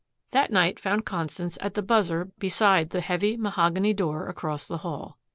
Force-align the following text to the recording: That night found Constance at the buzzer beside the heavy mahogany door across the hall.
That 0.31 0.49
night 0.49 0.79
found 0.79 1.05
Constance 1.05 1.59
at 1.61 1.75
the 1.75 1.83
buzzer 1.83 2.31
beside 2.39 2.89
the 2.89 3.01
heavy 3.01 3.37
mahogany 3.37 3.93
door 3.93 4.27
across 4.29 4.67
the 4.67 4.77
hall. 4.79 5.19